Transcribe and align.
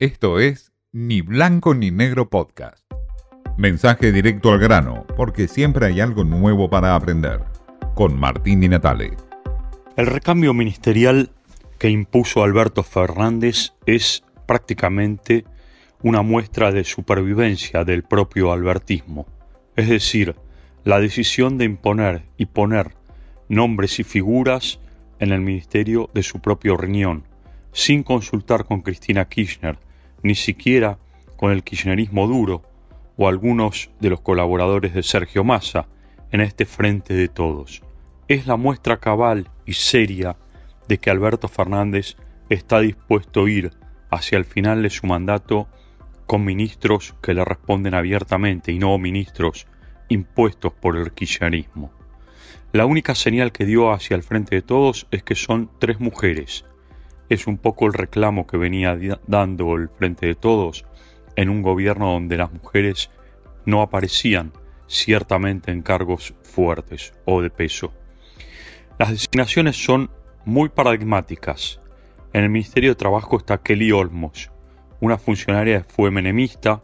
Esto 0.00 0.40
es 0.40 0.72
Ni 0.90 1.20
Blanco 1.20 1.72
ni 1.72 1.92
Negro 1.92 2.28
Podcast. 2.28 2.84
Mensaje 3.56 4.10
directo 4.10 4.50
al 4.50 4.58
grano, 4.58 5.06
porque 5.16 5.46
siempre 5.46 5.86
hay 5.86 6.00
algo 6.00 6.24
nuevo 6.24 6.68
para 6.68 6.96
aprender. 6.96 7.44
Con 7.94 8.18
Martín 8.18 8.58
Di 8.58 8.68
Natale. 8.68 9.12
El 9.96 10.06
recambio 10.06 10.52
ministerial 10.52 11.30
que 11.78 11.90
impuso 11.90 12.42
Alberto 12.42 12.82
Fernández 12.82 13.74
es 13.86 14.24
prácticamente 14.46 15.44
una 16.02 16.22
muestra 16.22 16.72
de 16.72 16.82
supervivencia 16.82 17.84
del 17.84 18.02
propio 18.02 18.50
albertismo, 18.50 19.28
es 19.76 19.88
decir, 19.88 20.34
la 20.82 20.98
decisión 20.98 21.56
de 21.56 21.66
imponer 21.66 22.24
y 22.36 22.46
poner 22.46 22.96
nombres 23.48 24.00
y 24.00 24.02
figuras 24.02 24.80
en 25.20 25.30
el 25.30 25.40
ministerio 25.40 26.10
de 26.14 26.24
su 26.24 26.40
propio 26.40 26.76
riñón, 26.76 27.28
sin 27.72 28.02
consultar 28.02 28.64
con 28.64 28.82
Cristina 28.82 29.28
Kirchner, 29.28 29.78
ni 30.24 30.34
siquiera 30.34 30.98
con 31.36 31.52
el 31.52 31.62
kirchnerismo 31.62 32.26
duro 32.26 32.62
o 33.16 33.28
algunos 33.28 33.90
de 34.00 34.10
los 34.10 34.20
colaboradores 34.20 34.94
de 34.94 35.04
Sergio 35.04 35.44
Massa 35.44 35.86
en 36.32 36.40
este 36.40 36.64
frente 36.64 37.14
de 37.14 37.28
todos. 37.28 37.82
Es 38.26 38.46
la 38.46 38.56
muestra 38.56 38.98
cabal 38.98 39.50
y 39.66 39.74
seria 39.74 40.36
de 40.88 40.98
que 40.98 41.10
Alberto 41.10 41.46
Fernández 41.46 42.16
está 42.48 42.80
dispuesto 42.80 43.44
a 43.44 43.50
ir 43.50 43.70
hacia 44.10 44.38
el 44.38 44.44
final 44.44 44.82
de 44.82 44.90
su 44.90 45.06
mandato 45.06 45.68
con 46.26 46.44
ministros 46.44 47.14
que 47.22 47.34
le 47.34 47.44
responden 47.44 47.94
abiertamente 47.94 48.72
y 48.72 48.78
no 48.78 48.96
ministros 48.98 49.66
impuestos 50.08 50.72
por 50.72 50.96
el 50.96 51.12
kirchnerismo. 51.12 51.92
La 52.72 52.86
única 52.86 53.14
señal 53.14 53.52
que 53.52 53.66
dio 53.66 53.92
hacia 53.92 54.16
el 54.16 54.22
frente 54.22 54.56
de 54.56 54.62
todos 54.62 55.06
es 55.10 55.22
que 55.22 55.34
son 55.34 55.70
tres 55.78 56.00
mujeres. 56.00 56.64
Es 57.28 57.46
un 57.46 57.58
poco 57.58 57.86
el 57.86 57.94
reclamo 57.94 58.46
que 58.46 58.56
venía 58.56 58.98
dando 59.26 59.74
el 59.76 59.88
frente 59.88 60.26
de 60.26 60.34
todos 60.34 60.84
en 61.36 61.48
un 61.48 61.62
gobierno 61.62 62.12
donde 62.12 62.36
las 62.36 62.52
mujeres 62.52 63.10
no 63.66 63.82
aparecían 63.82 64.52
ciertamente 64.86 65.70
en 65.70 65.82
cargos 65.82 66.34
fuertes 66.42 67.14
o 67.24 67.40
de 67.40 67.50
peso. 67.50 67.92
Las 68.98 69.10
designaciones 69.10 69.82
son 69.82 70.10
muy 70.44 70.68
paradigmáticas. 70.68 71.80
En 72.32 72.44
el 72.44 72.50
Ministerio 72.50 72.90
de 72.90 72.96
Trabajo 72.96 73.38
está 73.38 73.62
Kelly 73.62 73.92
Olmos, 73.92 74.50
una 75.00 75.18
funcionaria 75.18 75.82
que 75.82 75.92
fue 75.92 76.10
menemista, 76.10 76.82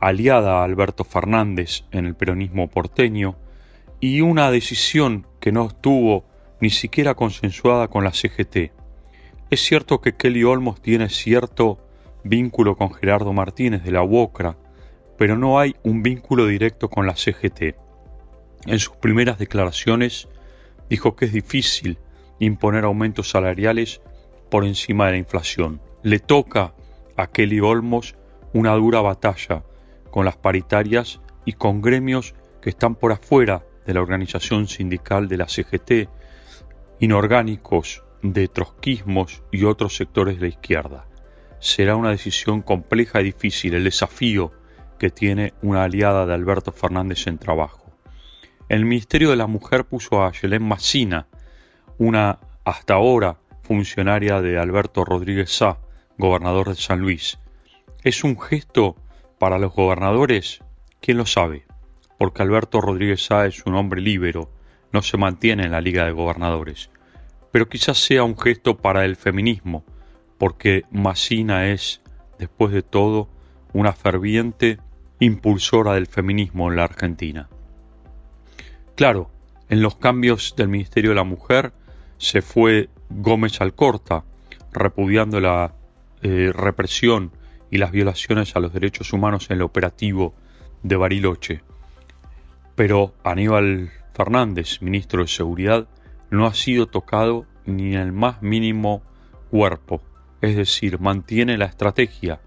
aliada 0.00 0.60
a 0.60 0.64
Alberto 0.64 1.04
Fernández 1.04 1.84
en 1.90 2.06
el 2.06 2.14
peronismo 2.14 2.68
porteño, 2.68 3.36
y 4.00 4.20
una 4.20 4.50
decisión 4.50 5.26
que 5.40 5.52
no 5.52 5.66
estuvo 5.66 6.24
ni 6.60 6.70
siquiera 6.70 7.14
consensuada 7.14 7.88
con 7.88 8.04
la 8.04 8.12
CGT. 8.12 8.72
Es 9.48 9.60
cierto 9.60 10.00
que 10.00 10.16
Kelly 10.16 10.42
Olmos 10.42 10.82
tiene 10.82 11.08
cierto 11.08 11.78
vínculo 12.24 12.76
con 12.76 12.92
Gerardo 12.92 13.32
Martínez 13.32 13.84
de 13.84 13.92
la 13.92 14.02
UOCRA, 14.02 14.56
pero 15.16 15.38
no 15.38 15.60
hay 15.60 15.76
un 15.84 16.02
vínculo 16.02 16.46
directo 16.46 16.90
con 16.90 17.06
la 17.06 17.14
CGT. 17.14 17.76
En 18.66 18.80
sus 18.80 18.96
primeras 18.96 19.38
declaraciones 19.38 20.28
dijo 20.90 21.14
que 21.14 21.26
es 21.26 21.32
difícil 21.32 21.98
imponer 22.40 22.82
aumentos 22.82 23.30
salariales 23.30 24.00
por 24.50 24.64
encima 24.64 25.06
de 25.06 25.12
la 25.12 25.18
inflación. 25.18 25.80
Le 26.02 26.18
toca 26.18 26.74
a 27.16 27.28
Kelly 27.28 27.60
Olmos 27.60 28.16
una 28.52 28.72
dura 28.72 29.00
batalla 29.00 29.62
con 30.10 30.24
las 30.24 30.36
paritarias 30.36 31.20
y 31.44 31.52
con 31.52 31.82
gremios 31.82 32.34
que 32.60 32.70
están 32.70 32.96
por 32.96 33.12
afuera 33.12 33.64
de 33.86 33.94
la 33.94 34.00
organización 34.00 34.66
sindical 34.66 35.28
de 35.28 35.36
la 35.36 35.46
CGT, 35.46 36.08
inorgánicos 36.98 38.02
de 38.22 38.48
trotskismos 38.48 39.42
y 39.52 39.64
otros 39.64 39.96
sectores 39.96 40.36
de 40.36 40.42
la 40.42 40.48
izquierda. 40.48 41.06
Será 41.58 41.96
una 41.96 42.10
decisión 42.10 42.62
compleja 42.62 43.20
y 43.20 43.24
difícil 43.24 43.74
el 43.74 43.84
desafío 43.84 44.52
que 44.98 45.10
tiene 45.10 45.54
una 45.62 45.84
aliada 45.84 46.26
de 46.26 46.34
Alberto 46.34 46.72
Fernández 46.72 47.26
en 47.26 47.38
trabajo. 47.38 47.92
El 48.68 48.84
Ministerio 48.84 49.30
de 49.30 49.36
la 49.36 49.46
Mujer 49.46 49.84
puso 49.84 50.24
a 50.24 50.32
Yelén 50.32 50.62
Massina, 50.62 51.28
una 51.98 52.38
hasta 52.64 52.94
ahora 52.94 53.38
funcionaria 53.62 54.40
de 54.40 54.58
Alberto 54.58 55.04
Rodríguez 55.04 55.50
Sá, 55.50 55.78
gobernador 56.18 56.68
de 56.68 56.74
San 56.76 57.00
Luis. 57.00 57.38
¿Es 58.02 58.24
un 58.24 58.40
gesto 58.40 58.96
para 59.38 59.58
los 59.58 59.72
gobernadores? 59.72 60.60
¿Quién 61.00 61.18
lo 61.18 61.26
sabe? 61.26 61.64
Porque 62.18 62.42
Alberto 62.42 62.80
Rodríguez 62.80 63.24
Sá 63.24 63.46
es 63.46 63.64
un 63.66 63.74
hombre 63.74 64.00
líbero, 64.00 64.50
no 64.92 65.02
se 65.02 65.16
mantiene 65.16 65.64
en 65.64 65.72
la 65.72 65.80
Liga 65.80 66.04
de 66.04 66.12
Gobernadores. 66.12 66.90
Pero 67.56 67.70
quizás 67.70 67.96
sea 67.96 68.22
un 68.22 68.36
gesto 68.36 68.76
para 68.76 69.06
el 69.06 69.16
feminismo, 69.16 69.82
porque 70.36 70.84
Massina 70.90 71.68
es, 71.68 72.02
después 72.38 72.70
de 72.70 72.82
todo, 72.82 73.30
una 73.72 73.94
ferviente 73.94 74.78
impulsora 75.20 75.94
del 75.94 76.06
feminismo 76.06 76.68
en 76.68 76.76
la 76.76 76.84
Argentina. 76.84 77.48
Claro, 78.94 79.30
en 79.70 79.80
los 79.80 79.96
cambios 79.96 80.52
del 80.54 80.68
Ministerio 80.68 81.12
de 81.12 81.16
la 81.16 81.24
Mujer 81.24 81.72
se 82.18 82.42
fue 82.42 82.90
Gómez 83.08 83.58
Alcorta, 83.62 84.24
repudiando 84.70 85.40
la 85.40 85.72
eh, 86.20 86.52
represión 86.54 87.32
y 87.70 87.78
las 87.78 87.90
violaciones 87.90 88.54
a 88.54 88.60
los 88.60 88.74
derechos 88.74 89.14
humanos 89.14 89.46
en 89.48 89.56
el 89.56 89.62
operativo 89.62 90.34
de 90.82 90.96
Bariloche. 90.96 91.62
Pero 92.74 93.14
Aníbal 93.24 93.92
Fernández, 94.12 94.82
ministro 94.82 95.22
de 95.22 95.28
Seguridad, 95.28 95.88
no 96.30 96.46
ha 96.46 96.54
sido 96.54 96.86
tocado 96.86 97.46
ni 97.64 97.94
en 97.94 98.00
el 98.00 98.12
más 98.12 98.42
mínimo 98.42 99.02
cuerpo, 99.50 100.02
es 100.40 100.56
decir, 100.56 100.98
mantiene 101.00 101.56
la 101.56 101.66
estrategia 101.66 102.40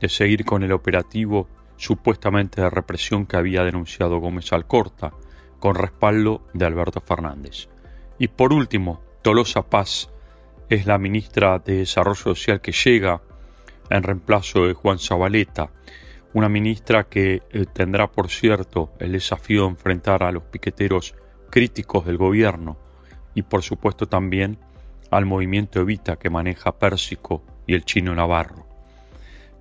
de 0.00 0.08
seguir 0.08 0.44
con 0.44 0.62
el 0.62 0.72
operativo 0.72 1.48
supuestamente 1.76 2.60
de 2.60 2.70
represión 2.70 3.26
que 3.26 3.36
había 3.36 3.64
denunciado 3.64 4.18
Gómez 4.18 4.52
Alcorta, 4.52 5.12
con 5.58 5.74
respaldo 5.74 6.42
de 6.52 6.66
Alberto 6.66 7.00
Fernández. 7.00 7.68
Y 8.18 8.28
por 8.28 8.52
último, 8.52 9.00
Tolosa 9.22 9.62
Paz 9.62 10.10
es 10.68 10.86
la 10.86 10.98
ministra 10.98 11.58
de 11.58 11.78
Desarrollo 11.78 12.16
Social 12.16 12.60
que 12.60 12.72
llega 12.72 13.22
en 13.90 14.02
reemplazo 14.02 14.66
de 14.66 14.74
Juan 14.74 14.98
Zabaleta, 14.98 15.70
una 16.34 16.48
ministra 16.48 17.04
que 17.04 17.42
eh, 17.50 17.66
tendrá, 17.72 18.10
por 18.10 18.30
cierto, 18.30 18.90
el 18.98 19.12
desafío 19.12 19.62
de 19.62 19.68
enfrentar 19.68 20.22
a 20.22 20.32
los 20.32 20.44
piqueteros 20.44 21.14
críticos 21.50 22.06
del 22.06 22.16
gobierno 22.16 22.78
y, 23.34 23.42
por 23.42 23.62
supuesto, 23.62 24.06
también 24.06 24.58
al 25.10 25.26
movimiento 25.26 25.80
Evita 25.80 26.16
que 26.16 26.30
maneja 26.30 26.78
Pérsico 26.78 27.42
y 27.66 27.74
el 27.74 27.84
chino 27.84 28.14
Navarro. 28.14 28.66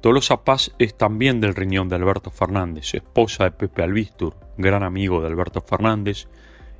Tolosa 0.02 0.44
Paz 0.44 0.72
es 0.80 0.98
también 0.98 1.42
del 1.42 1.54
riñón 1.54 1.88
de 1.88 1.96
Alberto 1.96 2.32
Fernández, 2.32 2.94
esposa 2.96 3.44
de 3.44 3.52
Pepe 3.52 3.84
Albistur, 3.84 4.36
gran 4.58 4.82
amigo 4.82 5.22
de 5.22 5.28
Alberto 5.28 5.62
Fernández, 5.62 6.28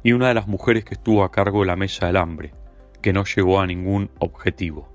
y 0.04 0.14
una 0.14 0.30
de 0.30 0.34
las 0.34 0.48
mujeres 0.48 0.86
que 0.86 0.96
estuvo 0.96 1.24
a 1.24 1.32
cargo 1.32 1.60
de 1.60 1.68
la 1.68 1.76
Mesa 1.76 2.08
del 2.08 2.18
Hambre, 2.18 2.54
que 3.02 3.14
no 3.14 3.24
llegó 3.24 3.60
a 3.60 3.68
ningún 3.68 4.10
objetivo. 4.20 4.90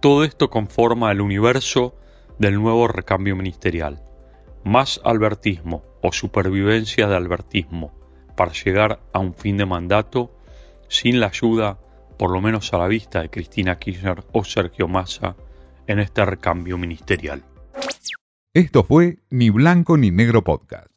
Todo 0.00 0.24
esto 0.24 0.48
conforma 0.48 1.12
el 1.12 1.20
universo 1.20 1.94
del 2.38 2.54
nuevo 2.54 2.88
recambio 2.88 3.36
ministerial. 3.36 4.02
Más 4.64 5.00
albertismo 5.04 5.82
o 6.02 6.12
supervivencia 6.12 7.06
de 7.06 7.16
albertismo 7.16 7.92
para 8.36 8.52
llegar 8.52 9.00
a 9.12 9.18
un 9.18 9.34
fin 9.34 9.56
de 9.58 9.66
mandato 9.66 10.34
sin 10.92 11.20
la 11.20 11.28
ayuda, 11.28 11.78
por 12.18 12.30
lo 12.30 12.42
menos 12.42 12.72
a 12.74 12.78
la 12.78 12.86
vista, 12.86 13.22
de 13.22 13.30
Cristina 13.30 13.78
Kirchner 13.78 14.22
o 14.32 14.44
Sergio 14.44 14.88
Massa 14.88 15.34
en 15.86 15.98
este 15.98 16.24
recambio 16.26 16.76
ministerial. 16.76 17.42
Esto 18.54 18.84
fue 18.84 19.18
Ni 19.30 19.48
Blanco 19.48 19.96
ni 19.96 20.10
Negro 20.10 20.44
Podcast. 20.44 20.91